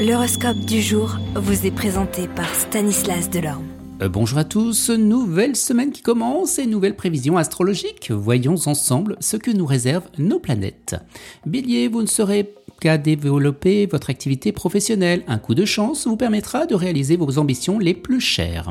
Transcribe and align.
L'horoscope 0.00 0.60
du 0.60 0.80
jour 0.80 1.18
vous 1.34 1.66
est 1.66 1.70
présenté 1.70 2.26
par 2.26 2.48
Stanislas 2.54 3.28
Delorme. 3.28 3.66
Euh, 4.00 4.08
bonjour 4.08 4.38
à 4.38 4.44
tous, 4.44 4.88
nouvelle 4.88 5.54
semaine 5.54 5.92
qui 5.92 6.00
commence 6.00 6.58
et 6.58 6.64
nouvelle 6.64 6.96
prévision 6.96 7.36
astrologique. 7.36 8.10
Voyons 8.10 8.54
ensemble 8.64 9.16
ce 9.20 9.36
que 9.36 9.50
nous 9.50 9.66
réservent 9.66 10.08
nos 10.16 10.38
planètes. 10.38 10.96
Bélier, 11.44 11.88
vous 11.88 12.00
ne 12.00 12.06
serez 12.06 12.54
développer 12.98 13.86
votre 13.86 14.10
activité 14.10 14.52
professionnelle. 14.52 15.22
Un 15.28 15.38
coup 15.38 15.54
de 15.54 15.64
chance 15.64 16.06
vous 16.06 16.16
permettra 16.16 16.66
de 16.66 16.74
réaliser 16.74 17.16
vos 17.16 17.38
ambitions 17.38 17.78
les 17.78 17.94
plus 17.94 18.20
chères. 18.20 18.70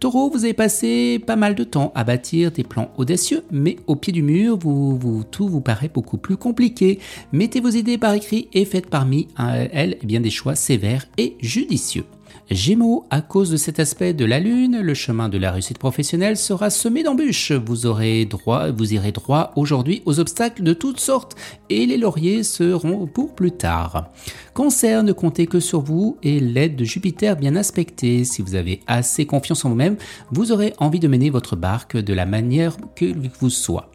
Taureau, 0.00 0.30
vous 0.30 0.44
avez 0.44 0.54
passé 0.54 1.18
pas 1.18 1.36
mal 1.36 1.54
de 1.54 1.64
temps 1.64 1.92
à 1.94 2.04
bâtir 2.04 2.50
des 2.50 2.64
plans 2.64 2.90
audacieux, 2.96 3.44
mais 3.50 3.76
au 3.86 3.96
pied 3.96 4.12
du 4.12 4.22
mur, 4.22 4.58
vous, 4.58 5.24
tout 5.30 5.48
vous 5.48 5.60
paraît 5.60 5.90
beaucoup 5.92 6.18
plus 6.18 6.36
compliqué. 6.36 6.98
Mettez 7.32 7.60
vos 7.60 7.70
idées 7.70 7.98
par 7.98 8.14
écrit 8.14 8.48
et 8.52 8.64
faites 8.64 8.90
parmi 8.90 9.28
elles 9.72 9.96
eh 10.02 10.06
bien 10.06 10.20
des 10.20 10.30
choix 10.30 10.54
sévères 10.54 11.06
et 11.18 11.36
judicieux. 11.40 12.04
Gémeaux, 12.50 13.06
à 13.10 13.22
cause 13.22 13.50
de 13.50 13.56
cet 13.56 13.80
aspect 13.80 14.12
de 14.12 14.24
la 14.24 14.38
Lune, 14.38 14.80
le 14.80 14.94
chemin 14.94 15.28
de 15.28 15.38
la 15.38 15.50
réussite 15.50 15.78
professionnelle 15.78 16.36
sera 16.36 16.68
semé 16.70 17.02
d'embûches. 17.02 17.52
Vous 17.52 17.86
aurez 17.86 18.26
droit, 18.26 18.70
vous 18.70 18.92
irez 18.92 19.12
droit 19.12 19.52
aujourd'hui 19.56 20.02
aux 20.04 20.20
obstacles 20.20 20.62
de 20.62 20.74
toutes 20.74 21.00
sortes 21.00 21.36
et 21.70 21.86
les 21.86 21.96
lauriers 21.96 22.42
seront 22.42 23.06
pour 23.06 23.34
plus 23.34 23.52
tard. 23.52 24.10
Cancer, 24.52 25.02
ne 25.02 25.12
comptez 25.12 25.46
que 25.46 25.58
sur 25.58 25.80
vous 25.80 26.18
et 26.22 26.38
l'aide 26.38 26.76
de 26.76 26.84
Jupiter 26.84 27.36
bien 27.36 27.56
aspectée. 27.56 28.24
Si 28.24 28.42
vous 28.42 28.54
avez 28.54 28.80
assez 28.86 29.26
confiance 29.26 29.64
en 29.64 29.70
vous-même, 29.70 29.96
vous 30.30 30.52
aurez 30.52 30.74
envie 30.78 31.00
de 31.00 31.08
mener 31.08 31.30
votre 31.30 31.56
barque 31.56 31.96
de 31.96 32.12
la 32.12 32.26
manière 32.26 32.76
que 32.94 33.12
vous 33.40 33.50
soit. 33.50 33.90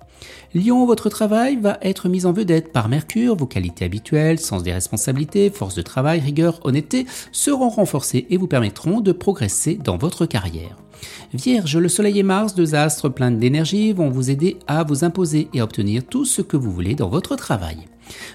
Lion, 0.53 0.85
votre 0.85 1.09
travail 1.09 1.57
va 1.57 1.77
être 1.81 2.09
mis 2.09 2.25
en 2.25 2.33
vedette 2.33 2.71
par 2.71 2.89
Mercure, 2.89 3.35
vos 3.35 3.45
qualités 3.45 3.85
habituelles, 3.85 4.39
sens 4.39 4.63
des 4.63 4.73
responsabilités, 4.73 5.49
force 5.49 5.75
de 5.75 5.81
travail, 5.81 6.19
rigueur, 6.19 6.59
honnêteté 6.63 7.05
seront 7.31 7.69
renforcées 7.69 8.25
et 8.29 8.37
vous 8.37 8.47
permettront 8.47 9.01
de 9.01 9.11
progresser 9.11 9.75
dans 9.75 9.97
votre 9.97 10.25
carrière. 10.25 10.77
Vierge, 11.33 11.77
le 11.77 11.89
Soleil 11.89 12.19
et 12.19 12.23
Mars, 12.23 12.55
deux 12.55 12.75
astres 12.75 13.09
pleins 13.09 13.31
d'énergie, 13.31 13.93
vont 13.93 14.09
vous 14.09 14.31
aider 14.31 14.57
à 14.67 14.83
vous 14.83 15.03
imposer 15.03 15.47
et 15.53 15.61
à 15.61 15.63
obtenir 15.63 16.03
tout 16.03 16.25
ce 16.25 16.41
que 16.41 16.57
vous 16.57 16.71
voulez 16.71 16.95
dans 16.95 17.09
votre 17.09 17.35
travail. 17.35 17.77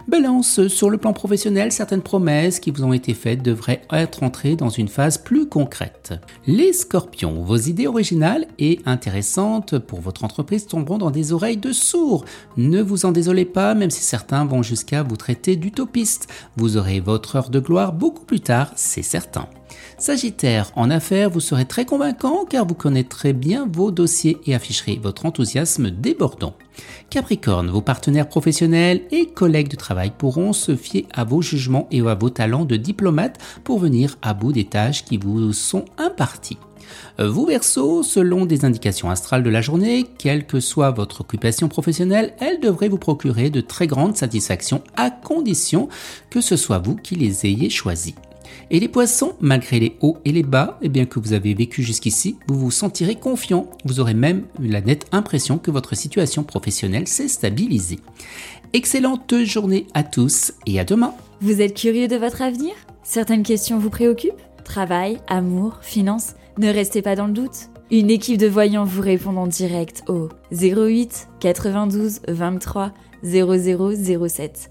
Balance, 0.08 0.68
sur 0.68 0.90
le 0.90 0.98
plan 0.98 1.12
professionnel, 1.12 1.72
certaines 1.72 2.02
promesses 2.02 2.60
qui 2.60 2.70
vous 2.70 2.84
ont 2.84 2.92
été 2.92 3.14
faites 3.14 3.42
devraient 3.42 3.82
être 3.92 4.22
entrées 4.22 4.56
dans 4.56 4.68
une 4.68 4.88
phase 4.88 5.18
plus 5.18 5.48
concrète. 5.48 6.14
Les 6.46 6.72
scorpions, 6.72 7.42
vos 7.42 7.56
idées 7.56 7.86
originales 7.86 8.46
et 8.58 8.80
intéressantes 8.86 9.78
pour 9.78 10.00
votre 10.00 10.24
entreprise 10.24 10.66
tomberont 10.66 10.98
dans 10.98 11.10
des 11.10 11.32
oreilles 11.32 11.56
de 11.56 11.72
sourds. 11.72 12.24
Ne 12.56 12.82
vous 12.82 13.06
en 13.06 13.12
désolez 13.12 13.44
pas, 13.44 13.74
même 13.74 13.90
si 13.90 14.02
certains 14.02 14.44
vont 14.44 14.62
jusqu'à 14.62 15.02
vous 15.02 15.16
traiter 15.16 15.56
d'utopiste. 15.56 16.28
Vous 16.56 16.76
aurez 16.76 17.00
votre 17.00 17.36
heure 17.36 17.50
de 17.50 17.60
gloire 17.60 17.92
beaucoup 17.92 18.24
plus 18.24 18.40
tard, 18.40 18.72
c'est 18.76 19.02
certain. 19.02 19.48
Sagittaire, 19.98 20.70
en 20.76 20.90
affaires, 20.90 21.30
vous 21.30 21.40
serez 21.40 21.64
très 21.64 21.84
convaincant 21.84 22.44
car 22.44 22.66
vous 22.66 22.74
connaîtrez 22.74 23.32
bien 23.32 23.68
vos 23.72 23.90
dossiers 23.90 24.38
et 24.46 24.54
afficherez 24.54 25.00
votre 25.02 25.26
enthousiasme 25.26 25.90
débordant. 25.90 26.54
Capricorne, 27.10 27.70
vos 27.70 27.80
partenaires 27.80 28.28
professionnels 28.28 29.02
et 29.12 29.26
collègues 29.26 29.68
de 29.68 29.76
travail 29.76 30.12
pourront 30.16 30.52
se 30.52 30.74
fier 30.74 31.06
à 31.12 31.24
vos 31.24 31.42
jugements 31.42 31.86
et 31.90 32.00
à 32.00 32.14
vos 32.14 32.30
talents 32.30 32.64
de 32.64 32.76
diplomate 32.76 33.38
pour 33.62 33.78
venir 33.78 34.18
à 34.22 34.34
bout 34.34 34.52
des 34.52 34.64
tâches 34.64 35.04
qui 35.04 35.16
vous 35.16 35.52
sont 35.52 35.84
imparties. 35.96 36.58
Vous 37.18 37.46
Verseau, 37.46 38.02
selon 38.02 38.44
des 38.44 38.64
indications 38.64 39.10
astrales 39.10 39.42
de 39.42 39.50
la 39.50 39.62
journée, 39.62 40.04
quelle 40.18 40.46
que 40.46 40.60
soit 40.60 40.90
votre 40.90 41.20
occupation 41.22 41.68
professionnelle, 41.68 42.34
elle 42.40 42.60
devrait 42.60 42.88
vous 42.88 42.98
procurer 42.98 43.50
de 43.50 43.60
très 43.60 43.86
grandes 43.86 44.16
satisfactions 44.16 44.82
à 44.96 45.10
condition 45.10 45.88
que 46.30 46.40
ce 46.40 46.56
soit 46.56 46.78
vous 46.78 46.96
qui 46.96 47.14
les 47.14 47.46
ayez 47.46 47.70
choisies. 47.70 48.16
Et 48.70 48.80
les 48.80 48.88
poissons, 48.88 49.34
malgré 49.40 49.80
les 49.80 49.96
hauts 50.00 50.18
et 50.24 50.32
les 50.32 50.42
bas, 50.42 50.78
et 50.80 50.86
eh 50.86 50.88
bien 50.88 51.06
que 51.06 51.18
vous 51.18 51.32
avez 51.32 51.54
vécu 51.54 51.82
jusqu'ici, 51.82 52.36
vous 52.48 52.58
vous 52.58 52.70
sentirez 52.70 53.16
confiant. 53.16 53.70
Vous 53.84 54.00
aurez 54.00 54.14
même 54.14 54.44
la 54.60 54.80
nette 54.80 55.06
impression 55.12 55.58
que 55.58 55.70
votre 55.70 55.94
situation 55.96 56.44
professionnelle 56.44 57.08
s'est 57.08 57.28
stabilisée. 57.28 58.00
Excellente 58.72 59.34
journée 59.44 59.86
à 59.94 60.02
tous 60.02 60.52
et 60.66 60.80
à 60.80 60.84
demain. 60.84 61.14
Vous 61.40 61.60
êtes 61.60 61.74
curieux 61.74 62.08
de 62.08 62.16
votre 62.16 62.42
avenir? 62.42 62.72
Certaines 63.02 63.42
questions 63.42 63.78
vous 63.78 63.90
préoccupent? 63.90 64.42
Travail, 64.64 65.18
amour, 65.28 65.78
finances 65.82 66.34
Ne 66.58 66.68
restez 66.68 67.02
pas 67.02 67.16
dans 67.16 67.26
le 67.26 67.32
doute. 67.32 67.68
Une 67.90 68.10
équipe 68.10 68.38
de 68.38 68.46
voyants 68.46 68.84
vous 68.84 69.02
répond 69.02 69.36
en 69.36 69.46
direct 69.46 70.02
au 70.08 70.30
08 70.50 71.28
92 71.38 72.20
23 72.28 72.92
0007. 73.22 74.70